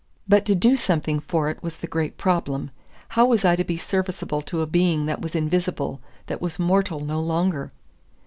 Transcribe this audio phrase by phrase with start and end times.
[0.27, 2.71] But to do something for it was the great problem;
[3.09, 7.01] how was I to be serviceable to a being that was invisible, that was mortal
[7.01, 7.71] no longer?